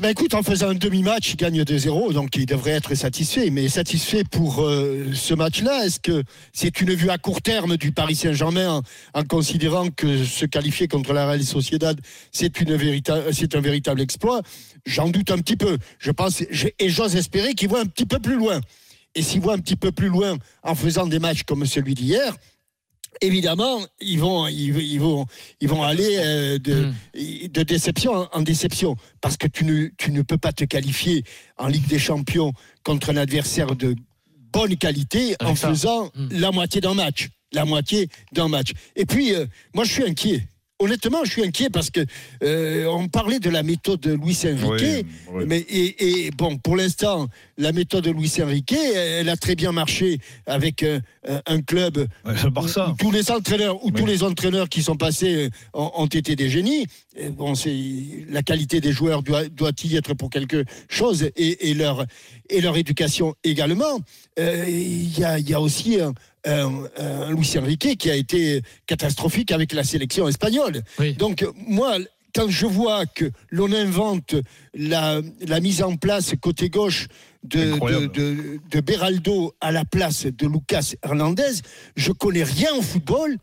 Ben 0.00 0.10
écoute, 0.10 0.32
en 0.34 0.44
faisant 0.44 0.68
un 0.68 0.74
demi-match, 0.74 1.32
il 1.32 1.36
gagne 1.36 1.62
2-0, 1.62 2.12
donc 2.12 2.36
il 2.36 2.46
devrait 2.46 2.70
être 2.70 2.94
satisfait. 2.94 3.50
Mais 3.50 3.68
satisfait 3.68 4.22
pour 4.22 4.62
euh, 4.62 5.06
ce 5.12 5.34
match-là, 5.34 5.86
est-ce 5.86 5.98
que 5.98 6.22
c'est 6.52 6.80
une 6.80 6.94
vue 6.94 7.10
à 7.10 7.18
court 7.18 7.42
terme 7.42 7.76
du 7.76 7.90
Paris 7.90 8.14
Saint-Germain 8.14 8.82
en, 9.14 9.24
considérant 9.24 9.88
que 9.90 10.24
se 10.24 10.46
qualifier 10.46 10.86
contre 10.86 11.12
la 11.12 11.26
Real 11.26 11.42
Sociedad, 11.42 12.00
c'est 12.30 12.52
un 12.60 13.60
véritable 13.60 14.00
exploit? 14.00 14.42
J'en 14.86 15.08
doute 15.08 15.32
un 15.32 15.38
petit 15.38 15.56
peu. 15.56 15.78
Je 15.98 16.12
pense 16.12 16.42
et 16.42 16.88
j'ose 16.88 17.16
espérer 17.16 17.54
qu'il 17.54 17.68
voit 17.68 17.80
un 17.80 17.86
petit 17.86 18.06
peu 18.06 18.20
plus 18.20 18.36
loin. 18.36 18.60
Et 19.16 19.22
s'il 19.22 19.40
voit 19.40 19.54
un 19.54 19.58
petit 19.58 19.74
peu 19.74 19.90
plus 19.90 20.08
loin 20.08 20.36
en 20.62 20.76
faisant 20.76 21.08
des 21.08 21.18
matchs 21.18 21.42
comme 21.42 21.66
celui 21.66 21.94
d'hier, 21.94 22.36
évidemment, 23.20 23.80
ils 24.00 24.18
vont, 24.20 24.46
ils, 24.48 24.76
ils 24.78 25.00
vont, 25.00 25.26
ils 25.60 25.68
vont 25.68 25.82
aller 25.82 26.16
euh, 26.18 26.58
de, 26.58 26.74
Mm. 27.14 27.48
de 27.48 27.62
déception 27.62 28.28
en- 28.32 28.42
déception. 28.42 28.96
Parce 29.20 29.36
que 29.36 29.46
tu 29.46 29.64
ne, 29.64 29.88
tu 29.98 30.10
ne 30.12 30.22
peux 30.22 30.38
pas 30.38 30.52
te 30.52 30.64
qualifier 30.64 31.24
en 31.56 31.66
Ligue 31.68 31.86
des 31.86 31.98
Champions 31.98 32.52
contre 32.84 33.10
un 33.10 33.16
adversaire 33.16 33.74
de 33.76 33.94
bonne 34.52 34.76
qualité 34.76 35.34
en 35.40 35.54
ça. 35.56 35.68
faisant 35.68 36.10
Mm. 36.14 36.28
la 36.32 36.50
moitié 36.52 36.80
d'un 36.80 36.94
match. 36.94 37.28
La 37.52 37.64
moitié 37.64 38.08
d'un 38.32 38.48
match. 38.48 38.72
Et 38.96 39.06
puis, 39.06 39.34
euh, 39.34 39.46
moi, 39.74 39.84
je 39.84 39.92
suis 39.92 40.04
inquiet. 40.04 40.46
Honnêtement, 40.80 41.24
je 41.24 41.30
suis 41.32 41.42
inquiet 41.42 41.70
parce 41.70 41.90
que 41.90 42.04
euh, 42.44 42.86
on 42.86 43.08
parlait 43.08 43.40
de 43.40 43.50
la 43.50 43.64
méthode 43.64 43.98
de 44.00 44.12
Luis 44.12 44.38
Enrique. 44.44 44.80
Oui, 44.80 45.04
oui. 45.32 45.44
Mais 45.48 45.58
et, 45.58 46.26
et 46.26 46.30
bon, 46.30 46.56
pour 46.58 46.76
l'instant, 46.76 47.26
la 47.56 47.72
méthode 47.72 48.04
de 48.04 48.12
Luis 48.12 48.32
Enrique, 48.40 48.72
elle 48.94 49.28
a 49.28 49.36
très 49.36 49.56
bien 49.56 49.72
marché 49.72 50.20
avec 50.46 50.84
euh, 50.84 51.00
un 51.46 51.60
club 51.62 51.98
Ouais, 52.24 52.32
où 52.92 52.96
tous 52.96 53.10
les 53.10 53.30
entraîneurs 53.30 53.84
ou 53.84 53.90
tous 53.90 54.06
les 54.06 54.22
entraîneurs 54.22 54.68
qui 54.68 54.82
sont 54.82 54.96
passés 54.96 55.34
euh, 55.46 55.50
ont, 55.74 55.90
ont 55.96 56.06
été 56.06 56.34
des 56.36 56.48
génies. 56.48 56.86
Et 57.16 57.28
bon, 57.30 57.54
c'est 57.54 57.76
la 58.30 58.42
qualité 58.42 58.80
des 58.80 58.92
joueurs 58.92 59.22
doit, 59.22 59.46
doit 59.48 59.72
y 59.84 59.96
être 59.96 60.14
pour 60.14 60.30
quelque 60.30 60.64
chose 60.88 61.24
et, 61.36 61.70
et 61.70 61.74
leur 61.74 62.04
et 62.50 62.60
leur 62.60 62.76
éducation 62.76 63.34
également. 63.44 64.00
Euh, 64.38 64.64
Il 64.68 65.18
y, 65.18 65.24
a, 65.24 65.38
il 65.38 65.48
y 65.48 65.54
a 65.54 65.60
aussi 65.60 66.00
un, 66.00 66.12
un- 66.46 66.84
un 66.96 67.30
Luis 67.32 67.52
Enrique 67.58 67.96
qui 67.98 68.10
a 68.10 68.16
été 68.16 68.62
catastrophique 68.86 69.52
avec 69.52 69.72
la 69.72 69.84
sélection 69.84 70.28
espagnole. 70.28 70.82
Oui. 70.98 71.12
Donc 71.14 71.44
moi. 71.66 71.98
Quand 72.34 72.48
je 72.48 72.66
vois 72.66 73.06
que 73.06 73.30
l'on 73.50 73.72
invente 73.72 74.34
la, 74.74 75.20
la 75.40 75.60
mise 75.60 75.82
en 75.82 75.96
place 75.96 76.34
côté 76.40 76.68
gauche 76.68 77.08
de, 77.42 77.72
Incroyable. 77.72 78.12
de, 78.12 78.34
de, 78.34 78.60
de 78.70 78.80
Beraldo 78.80 79.54
à 79.60 79.72
la 79.72 79.84
place 79.84 80.26
de 80.26 80.46
Lucas 80.46 80.94
Hernandez, 81.02 81.62
je 81.96 82.12
connais 82.12 82.42
rien 82.44 82.74
au 82.74 82.82
football, 82.82 83.36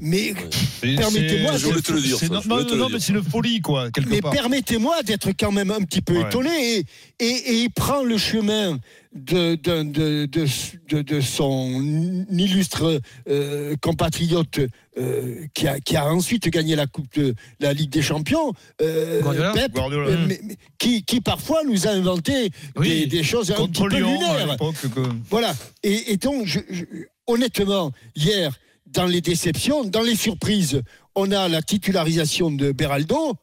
mais, 0.00 0.32
Mais 0.82 0.96
Permettez-moi, 0.96 1.56
je 1.56 1.66
voulais 1.66 1.82
te 1.82 1.92
le 1.92 2.00
dire, 2.00 2.16
Non, 2.30 2.40
non, 2.46 2.56
le 2.58 2.76
non, 2.76 2.88
mais 2.88 3.00
c'est 3.00 3.12
une 3.12 3.22
folie, 3.22 3.60
quoi, 3.60 3.90
quelque 3.90 4.08
mais 4.08 4.20
part. 4.20 4.32
permettez-moi 4.32 5.02
d'être 5.02 5.30
quand 5.38 5.52
même 5.52 5.70
un 5.70 5.80
petit 5.82 6.00
peu 6.00 6.16
Ouais. 6.18 6.26
étonné. 6.26 6.76
Et, 6.78 6.84
et, 7.18 7.26
et 7.26 7.62
il 7.62 7.70
prend 7.70 8.02
le 8.02 8.16
chemin 8.16 8.78
de, 9.14 9.56
de, 9.56 9.82
de, 10.26 11.02
de, 11.02 11.20
son 11.20 12.24
illustre 12.30 13.00
euh, 13.28 13.74
compatriote 13.82 14.60
euh, 14.96 15.44
qui, 15.52 15.66
a, 15.66 15.80
qui 15.80 15.96
a 15.96 16.06
ensuite 16.12 16.48
gagné 16.48 16.76
la 16.76 16.86
Coupe 16.86 17.12
de 17.18 17.34
la 17.58 17.72
Ligue 17.72 17.90
des 17.90 18.02
Champions, 18.02 18.52
euh, 18.80 19.20
Guardiola 19.20 19.52
Pep, 19.52 19.72
Guardiola. 19.72 20.08
euh, 20.08 20.24
mais- 20.28 20.40
mais 20.44 20.56
qui, 20.78 21.02
qui 21.02 21.20
parfois 21.20 21.62
nous 21.64 21.86
a 21.86 21.90
inventé 21.90 22.50
Oui. 22.76 22.88
des, 22.88 23.06
des 23.06 23.22
choses 23.24 23.50
un 23.50 23.66
petit 23.66 23.82
peu 23.82 23.88
lunaires. 23.96 24.56
que- 24.80 25.00
Voilà. 25.28 25.54
Et, 25.82 26.12
et 26.12 26.16
donc, 26.16 26.46
je- 26.46 26.60
je- 26.70 26.84
honnêtement, 27.26 27.92
hier, 28.16 28.58
dans 28.92 29.06
les 29.06 29.20
déceptions, 29.20 29.84
dans 29.84 30.02
les 30.02 30.16
surprises, 30.16 30.82
on 31.14 31.30
a 31.32 31.48
la 31.48 31.62
titularisation 31.62 32.50
de 32.50 32.72
Beraldo. 32.72 33.34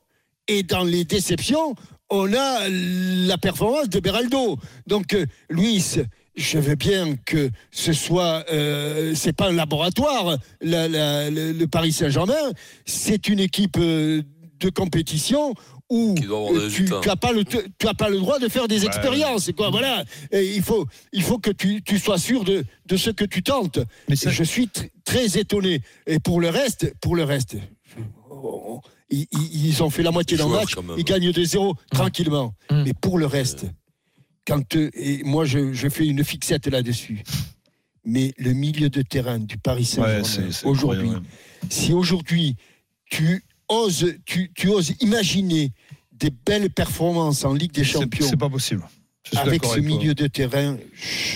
Et 0.48 0.64
dans 0.64 0.84
les 0.84 1.04
déceptions, 1.04 1.76
on 2.10 2.32
a 2.34 2.70
la 2.70 3.38
performance 3.38 3.90
de 3.90 4.00
Beraldo. 4.00 4.58
Donc, 4.88 5.14
euh, 5.14 5.26
Luis, 5.50 5.96
je 6.36 6.58
veux 6.58 6.76
bien 6.76 7.16
que 7.26 7.50
ce 7.72 7.92
soit, 7.92 8.46
euh, 8.52 9.14
c'est 9.16 9.34
pas 9.36 9.50
un 9.50 9.54
laboratoire, 9.54 10.38
la- 10.62 10.88
la- 10.88 11.30
le, 11.30 11.52
le 11.52 11.68
Paris 11.68 11.92
Saint-Germain, 11.92 12.52
c'est 12.86 13.28
une 13.28 13.40
équipe 13.40 13.78
euh, 13.78 14.22
de 14.60 14.70
compétition 14.70 15.54
où 15.90 16.16
euh, 16.54 16.70
tu 16.70 16.84
n'as 17.08 17.16
pas 17.18 17.32
le, 17.34 17.44
pas 17.44 18.12
droit 18.12 18.40
de 18.40 18.48
faire 18.50 18.68
des 18.68 18.86
expériences. 18.86 19.52
Quoi, 19.56 19.70
voilà. 19.70 20.04
Et 20.32 20.56
il 20.56 20.62
faut, 20.62 20.86
il 21.14 21.24
faut 21.24 21.40
que 21.40 21.50
tu, 21.52 21.82
tu 21.82 21.98
sois 22.00 22.18
sûr 22.18 22.44
de, 22.46 22.64
de 22.86 22.98
ce 22.98 23.10
que 23.10 23.26
tu 23.26 23.42
tentes. 23.44 23.80
Mais 24.10 24.16
ça- 24.16 24.30
je 24.30 24.44
suis 24.44 24.70
très 25.08 25.40
étonné. 25.40 25.82
Et 26.06 26.20
pour 26.20 26.42
le 26.42 26.50
reste, 26.50 26.94
pour 27.00 27.16
le 27.16 27.24
reste, 27.24 27.58
oh, 28.30 28.82
ils, 29.10 29.82
ont 29.82 29.90
fait 29.90 30.04
la 30.04 30.12
moitié 30.12 30.38
d'un 30.38 30.50
match, 30.50 30.76
quand 30.76 30.84
ils 30.98 31.04
gagnent 31.04 31.32
des 31.32 31.46
zéros 31.46 31.76
tranquillement. 31.92 32.54
Mm. 32.70 32.84
Mais 32.84 32.94
pour 32.94 33.18
le 33.18 33.26
reste, 33.26 33.66
quand 34.46 34.76
euh, 34.76 34.90
et 34.94 35.24
moi 35.24 35.46
je, 35.46 35.74
je 35.74 35.88
fais 35.88 36.06
une 36.06 36.24
fixette 36.24 36.68
là-dessus. 36.68 37.24
Mais 38.04 38.34
le 38.38 38.54
milieu 38.54 38.90
de 38.90 39.02
terrain 39.02 39.40
du 39.40 39.58
Paris 39.58 39.86
Saint-Germain 39.86 40.50
aujourd'hui, 40.64 41.12
si 41.70 41.92
aujourd'hui 41.92 42.56
tu 43.10 43.44
oses, 43.68 44.16
tu, 44.26 44.52
tu 44.54 44.70
oses 44.70 44.94
imaginer 45.02 45.74
des 46.14 46.30
belles 46.30 46.70
performances 46.70 47.44
en 47.44 47.54
Ligue 47.54 47.74
des 47.74 47.84
Champions 47.84 48.28
c'est 48.30 48.38
pas 48.38 48.50
possible. 48.50 48.84
Avec 49.36 49.66
ce 49.66 49.80
milieu 49.80 50.14
de 50.14 50.28
terrain. 50.28 50.78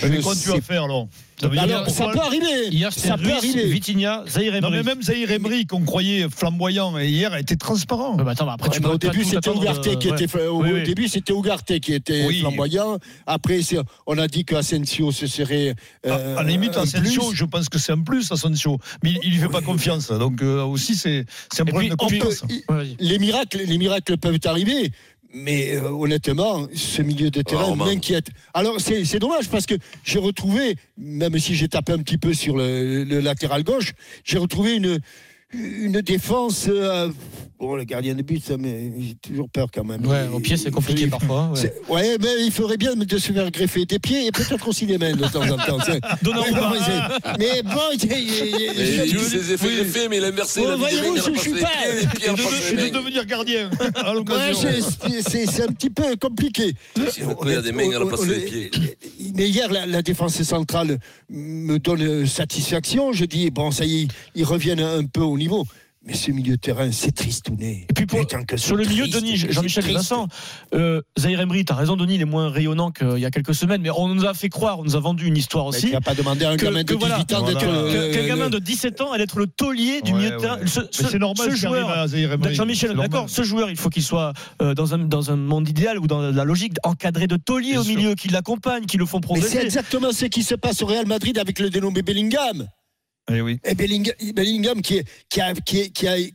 Mais 0.08 0.20
quand 0.20 0.34
tu 0.40 0.48
vas 0.48 0.60
faire 0.60 0.84
alors 0.84 1.08
Ça 1.40 1.48
veut 1.48 1.54
dire- 1.54 1.62
Alors, 1.64 1.90
ça 1.90 2.06
peut 2.08 2.20
arriver. 2.20 2.68
Hier, 2.70 2.92
c'était 2.92 3.08
Ça 3.08 3.18
peut 3.18 3.32
arriver. 3.32 3.64
Vitinha, 3.66 4.22
Zahir 4.28 4.52
Non, 4.52 4.58
Emery. 4.68 4.72
mais 4.76 4.82
même 4.82 5.02
Zahir 5.02 5.30
Emery, 5.32 5.66
qu'on 5.66 5.80
croyait 5.82 6.26
flamboyant, 6.30 6.96
et 6.98 7.08
hier 7.08 7.32
a 7.32 7.40
été 7.40 7.56
transparent. 7.56 8.14
Bah, 8.14 8.30
attends, 8.30 8.46
bah, 8.46 8.52
après, 8.54 8.68
Ouais, 8.68 8.74
tu 8.76 8.80
mais 8.82 8.88
au 8.88 8.98
début, 8.98 9.24
c'était 9.24 9.48
Ougarté 9.50 9.96
qui 9.96 10.08
euh, 10.10 10.16
était 10.16 10.46
au, 10.46 10.62
Oui, 10.62 10.70
au 10.70 10.74
oui. 10.76 10.82
début, 10.84 11.08
c'était 11.08 11.32
Ougarté 11.32 11.80
qui 11.80 11.94
était 11.94 12.26
Oui. 12.26 12.40
flamboyant. 12.40 12.98
Après, 13.26 13.60
on 14.06 14.18
a 14.18 14.28
dit 14.28 14.44
qu'Asensio 14.44 15.10
ce 15.10 15.26
serait 15.26 15.74
euh, 16.06 16.36
à, 16.36 16.40
à 16.40 16.42
la 16.44 16.48
limite, 16.50 16.76
un 16.76 16.82
Asensio, 16.82 17.28
plus. 17.28 17.36
je 17.36 17.44
pense 17.44 17.68
que 17.68 17.78
c'est 17.78 17.92
un 17.92 18.02
plus, 18.02 18.30
Asensio. 18.30 18.78
Mais 19.02 19.10
il, 19.10 19.18
il 19.24 19.30
lui 19.32 19.38
fait 19.38 19.48
pas 19.48 19.62
confiance. 19.62 20.08
Donc, 20.12 20.42
euh, 20.42 20.62
aussi, 20.64 20.94
c'est 20.94 21.24
c'est 21.52 21.62
un 21.62 21.66
Et 21.66 21.70
problème 21.70 21.96
puis, 22.08 22.18
de 22.18 22.22
peut- 22.24 22.28
confiance. 22.30 22.96
les 23.00 23.18
miracles, 23.18 23.62
les 23.66 23.78
miracles 23.78 24.16
peuvent 24.16 24.38
arriver. 24.44 24.92
Mais 25.34 25.76
euh, 25.76 25.88
honnêtement, 25.90 26.66
ce 26.74 27.00
milieu 27.02 27.30
de 27.30 27.40
terrain 27.42 27.64
Romain. 27.64 27.86
m'inquiète. 27.86 28.26
Alors 28.52 28.80
c'est 28.80 29.04
c'est 29.04 29.18
dommage 29.18 29.48
parce 29.48 29.64
que 29.66 29.74
j'ai 30.04 30.18
retrouvé, 30.18 30.76
même 30.98 31.38
si 31.38 31.54
j'ai 31.54 31.68
tapé 31.68 31.92
un 31.92 31.98
petit 31.98 32.18
peu 32.18 32.34
sur 32.34 32.56
le, 32.56 33.04
le 33.04 33.20
latéral 33.20 33.64
gauche, 33.64 33.92
j'ai 34.24 34.38
retrouvé 34.38 34.74
une 34.76 35.00
une 35.52 36.00
défense. 36.00 36.66
euh, 36.68 37.08
bon, 37.58 37.76
le 37.76 37.84
gardien 37.84 38.14
de 38.14 38.22
but, 38.22 38.42
ça, 38.44 38.56
mais 38.58 38.92
j'ai 38.98 39.14
toujours 39.14 39.48
peur 39.48 39.68
quand 39.72 39.84
même. 39.84 40.04
Ouais, 40.06 40.26
au 40.32 40.40
pied, 40.40 40.56
c'est 40.56 40.70
compliqué 40.70 41.02
il- 41.02 41.10
parfois. 41.10 41.52
ouais. 41.54 41.72
Ouais, 41.88 42.16
mais 42.20 42.44
il 42.44 42.50
ferait 42.50 42.76
bien 42.76 42.94
de 42.96 43.18
se 43.18 43.32
faire 43.32 43.50
greffer 43.50 43.84
des 43.86 43.98
pieds 43.98 44.26
et 44.26 44.32
peut-être 44.32 44.66
aussi 44.66 44.86
des 44.86 44.98
mains 44.98 45.14
de 45.14 45.26
temps 45.28 45.42
en 45.48 45.56
temps. 45.58 45.78
C'est- 45.84 46.00
Donnarumma. 46.22 46.72
Mais 47.38 47.38
mais 47.38 47.62
bon, 47.62 47.80
il- 47.92 48.08
Mais 48.08 50.08
mais 50.08 50.16
il 50.18 50.24
a 50.24 50.28
inversé. 50.28 50.60
Ouais, 50.60 50.66
il 50.66 50.72
a 50.72 50.76
mis 50.76 50.82
les 50.82 50.88
voyez-vous, 50.98 51.34
je 51.34 51.40
suis 51.40 51.50
pas- 51.52 51.58
de 51.58 52.92
mains. 52.92 52.98
devenir 53.00 53.26
gardien 53.26 53.70
à 53.96 54.08
Ouais, 54.10 54.14
l'occasion. 54.14 54.68
c'est- 54.70 55.22
c'est 55.22 55.46
c'est 55.46 55.62
un 55.62 55.68
petit 55.72 55.90
peu 55.90 56.16
compliqué. 56.20 56.74
Il 56.96 57.52
y 57.52 57.54
a 57.54 57.62
des 57.62 57.72
mains, 57.72 57.84
il 57.84 57.94
a 57.94 58.00
pas 58.06 58.16
fait 58.16 58.26
les 58.38 58.44
pieds. 58.46 58.70
Mais 59.34 59.48
hier, 59.48 59.70
la, 59.72 59.86
la 59.86 60.02
défense 60.02 60.40
centrale 60.42 60.98
me 61.30 61.78
donne 61.78 62.26
satisfaction. 62.26 63.12
Je 63.12 63.24
dis, 63.24 63.50
bon, 63.50 63.70
ça 63.70 63.84
y 63.84 64.02
est, 64.02 64.08
ils 64.34 64.44
reviennent 64.44 64.80
un 64.80 65.04
peu 65.04 65.20
au 65.20 65.36
niveau. 65.42 65.64
Mais 66.04 66.14
ce 66.14 66.32
milieu 66.32 66.56
de 66.56 66.60
terrain, 66.60 66.90
c'est 66.90 67.12
tristouné. 67.14 67.86
Et 67.88 67.92
puis 67.94 68.06
pour- 68.06 68.18
Putain, 68.18 68.42
que 68.42 68.56
Sur 68.56 68.74
le 68.74 68.84
milieu, 68.84 69.04
triste, 69.04 69.20
Denis, 69.20 69.36
Jean-Michel. 69.36 69.84
Vincent, 69.84 70.26
euh, 70.74 71.00
Zahir 71.16 71.40
Emery, 71.42 71.64
t'as 71.64 71.76
raison, 71.76 71.94
Denis, 71.94 72.16
il 72.16 72.20
est 72.20 72.24
moins 72.24 72.50
rayonnant 72.50 72.90
qu'il 72.90 73.18
y 73.20 73.24
a 73.24 73.30
quelques 73.30 73.54
semaines, 73.54 73.82
mais 73.82 73.90
on 73.90 74.08
nous 74.12 74.24
a 74.24 74.34
fait 74.34 74.48
croire, 74.48 74.80
on 74.80 74.82
nous 74.82 74.96
a 74.96 74.98
vendu 74.98 75.26
une 75.28 75.36
histoire 75.36 75.64
aussi. 75.66 75.86
tu 75.86 75.92
vas 75.92 76.00
pas 76.00 76.16
demander 76.16 76.44
à 76.44 76.50
un 76.50 76.56
que- 76.56 76.64
gamin 76.64 76.82
de 76.82 76.88
que 76.88 76.94
18 76.94 76.98
voilà, 77.30 77.40
ans 77.40 77.46
euh, 77.62 78.12
Qu'un 78.12 78.26
gamin 78.26 78.44
le- 78.46 78.50
de 78.50 78.58
17 78.58 79.00
ans 79.00 79.12
allait 79.12 79.22
être 79.22 79.38
le 79.38 79.46
taulier 79.46 80.00
du 80.02 80.10
Ouais, 80.10 80.18
milieu 80.18 80.30
de 80.30 80.34
ouais. 80.34 80.40
terrain. 80.40 80.58
Ce, 80.66 80.80
Mais 80.80 80.86
ce- 80.90 81.04
c'est 81.04 81.18
normal 81.20 81.50
ce 81.52 81.54
joueur. 81.54 82.08
Jean-Michel, 82.52 82.96
d'accord, 82.96 83.30
ce 83.30 83.42
joueur, 83.44 83.70
il 83.70 83.76
faut 83.76 83.88
qu'il 83.88 84.02
soit 84.02 84.32
euh, 84.60 84.74
dans, 84.74 84.94
un, 84.94 84.98
dans 84.98 85.30
un 85.30 85.36
monde 85.36 85.68
idéal 85.68 86.00
ou 86.00 86.08
dans 86.08 86.20
la 86.32 86.42
logique 86.44 86.74
encadré 86.82 87.28
de 87.28 87.36
tauliers 87.36 87.78
au 87.78 87.84
milieu, 87.84 88.16
qui 88.16 88.26
l'accompagnent, 88.26 88.86
qui 88.86 88.96
le 88.96 89.06
font 89.06 89.18
Mais 89.18 89.26
c'est 89.36 89.40
progresser. 89.40 89.58
exactement 89.64 90.10
ce 90.10 90.24
qui 90.24 90.42
se 90.42 90.56
passe 90.56 90.82
au 90.82 90.86
Real 90.86 91.06
Madrid 91.06 91.38
avec 91.38 91.60
le 91.60 91.70
dénommé 91.70 92.02
Bellingham. 92.02 92.66
Eh 93.34 93.40
oui. 93.40 93.58
Et 93.64 93.74
Bellingham, 93.74 94.14
Bellingham 94.34 94.82
qui, 94.82 94.98
a, 95.00 95.02
qui, 95.28 95.40
a, 95.40 95.54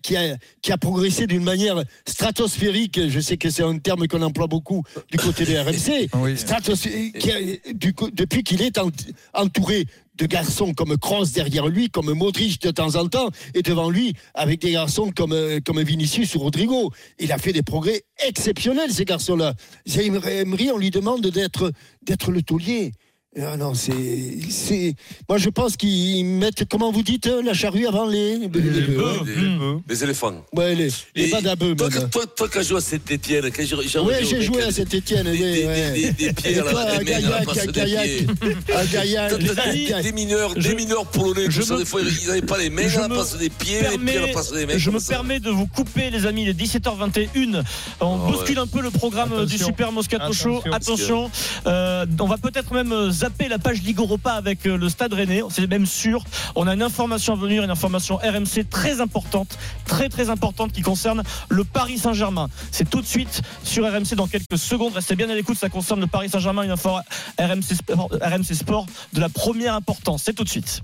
qui, 0.02 0.16
a, 0.18 0.38
qui 0.62 0.72
a 0.72 0.78
progressé 0.78 1.28
d'une 1.28 1.44
manière 1.44 1.82
stratosphérique, 2.08 3.08
je 3.10 3.20
sais 3.20 3.38
que 3.38 3.50
c'est 3.50 3.64
un 3.64 3.78
terme 3.78 4.08
qu'on 4.08 4.22
emploie 4.22 4.48
beaucoup 4.48 4.84
du 5.12 5.18
côté 5.18 5.46
des 5.46 5.60
RMC, 5.60 6.10
Oui. 6.16 6.36
Stratos- 6.36 6.88
qui 7.20 7.32
a- 7.32 7.74
du 7.74 7.94
co- 7.94 8.10
depuis 8.12 8.44
qu'il 8.44 8.62
est 8.62 8.78
ent- 8.78 8.92
entouré 9.34 9.86
de 10.16 10.26
garçons 10.26 10.74
comme 10.74 10.98
Kroos 10.98 11.28
derrière 11.34 11.68
lui, 11.68 11.90
comme 11.90 12.12
Modric 12.14 12.60
de 12.64 12.72
temps 12.72 12.96
en 12.96 13.08
temps, 13.08 13.30
et 13.54 13.62
devant 13.62 13.90
lui, 13.92 14.14
avec 14.34 14.62
des 14.62 14.72
garçons 14.72 15.12
comme, 15.16 15.32
euh, 15.32 15.60
comme 15.64 15.80
Vinicius 15.84 16.34
ou 16.36 16.40
Rodrigo. 16.40 16.92
Il 17.20 17.32
a 17.32 17.38
fait 17.38 17.54
des 17.54 17.62
progrès 17.62 18.02
exceptionnels, 18.28 18.92
ces 18.92 19.06
garçons-là. 19.06 19.54
Emery, 19.86 20.72
on 20.72 20.78
lui 20.78 20.90
demande 20.90 21.28
d'être 21.28 21.72
d'être 22.02 22.32
le 22.32 22.42
taulier. 22.42 22.94
Ah 23.36 23.56
non, 23.56 23.74
c'est, 23.76 23.92
c'est. 24.50 24.96
Moi, 25.30 25.38
je 25.38 25.50
pense 25.50 25.78
qu'ils 25.78 26.26
mettent, 26.26 26.64
comment 26.68 26.92
vous 26.92 27.04
dites, 27.04 27.28
euh, 27.28 27.44
la 27.44 27.54
charrue 27.54 27.86
avant 27.86 28.08
les. 28.08 28.38
les- 28.38 28.48
les- 28.48 28.62
Les 28.62 28.82
les- 28.82 28.88
bœufs, 28.96 29.20
les- 29.26 29.36
les 29.36 29.58
bœufs. 29.58 29.80
Les 29.88 30.04
éléphants. 30.04 30.44
Ouais, 30.56 30.74
les, 30.74 30.88
les 31.14 31.32
bœufs, 31.56 31.76
Toi, 31.76 31.90
toi, 32.12 32.26
toi, 32.36 32.50
qui 32.50 32.58
as 32.58 32.62
joué 32.64 32.78
à 32.78 32.82
Saint-Etienne, 32.82 33.44
quand 33.52 33.62
j'ai 33.62 34.42
joué 34.42 34.64
à 34.64 34.72
Saint-Etienne. 34.72 35.26
des, 35.26 35.38
des, 35.38 35.66
ouais. 35.66 35.92
des, 35.92 36.02
des, 36.02 36.12
des 36.14 36.34
pieds 36.34 36.60
à 36.60 36.64
la, 36.64 37.04
Gaillac, 37.04 37.44
place 37.44 37.58
à 37.60 37.68
Gaillac, 37.68 38.10
Gaillac, 38.92 39.32
amis, 39.68 39.92
des, 40.04 40.12
mineurs, 40.14 40.56
des 40.56 40.74
mineurs 40.76 41.06
polonais, 41.06 41.46
je 41.50 41.62
ça, 41.62 41.78
des 41.78 41.86
fois, 41.86 42.02
ils 42.02 42.28
n'avaient 42.28 42.42
pas 42.42 42.58
les 42.58 42.70
mains 42.72 42.88
je 42.88 42.98
à 42.98 43.02
la 43.02 43.08
me 43.10 43.14
place 43.16 43.38
des 43.38 43.50
pieds, 43.50 43.82
les 43.82 43.98
pieds 44.00 44.18
à 44.18 44.22
la 44.22 44.28
place 44.30 44.52
des 44.52 44.66
mains. 44.66 44.78
je 44.78 44.90
me 44.90 45.00
permets 45.06 45.40
de 45.40 45.52
vous 45.52 45.68
couper, 45.68 46.10
les 46.10 46.26
amis, 46.26 46.44
il 46.44 46.50
est 46.50 46.54
17h21. 46.54 47.62
On 48.00 48.16
Ah 48.16 48.32
bouscule 48.32 48.58
un 48.58 48.68
peu 48.68 48.82
le 48.82 48.90
programme 48.90 49.34
euh, 49.34 49.46
du. 49.46 49.58
Super 49.58 49.92
Moscato 49.92 50.32
Show. 50.34 50.62
Attention. 50.72 50.74
Attention, 50.74 51.32
euh, 51.68 52.06
on 52.20 52.26
va 52.28 52.38
peut-être 52.38 52.74
même 52.74 53.12
zapper 53.28 53.50
la 53.50 53.60
page 53.60 53.82
Ligue 53.82 54.00
avec 54.24 54.66
euh, 54.66 54.78
le 54.78 54.88
Stade 54.88 55.12
Rennais. 55.12 55.42
C'est 55.50 55.68
même 55.68 55.86
sûr. 55.86 56.24
On 56.56 56.66
a 56.66 56.74
une 56.74 56.82
information 56.82 57.34
à 57.34 57.36
venir, 57.36 57.62
une 57.62 57.70
information 57.70 58.16
RMC 58.16 58.70
très 58.70 59.02
importante, 59.02 59.58
très 59.86 60.08
très 60.08 60.30
importante 60.30 60.72
qui 60.72 60.82
concerne 60.82 61.24
le 61.50 61.66
Paris 61.66 61.98
Saint-Germain. 61.98 62.48
C'est 62.72 62.90
tout 62.90 63.02
de 63.02 63.06
suite 63.06 63.42
sur 63.64 63.86
RMC 63.86 64.16
dans 64.16 64.28
quelques 64.28 64.58
secondes. 64.58 64.94
Restez 64.94 65.18
bien 65.18 65.30
à 65.30 65.36
l'écoute, 65.36 65.58
ça 65.58 65.68
concerne 65.68 66.00
le 66.00 66.08
Paris 66.08 66.30
Saint-Germain, 66.30 66.64
une 66.64 66.72
info 66.72 66.92
RMC 67.38 67.76
RMC 68.22 68.54
Sport 68.54 68.86
de 69.12 69.20
la 69.20 69.30
première 69.30 69.74
importance. 69.74 70.24
C'est 70.24 70.34
tout 70.34 70.46
de 70.46 70.50
suite. 70.50 70.82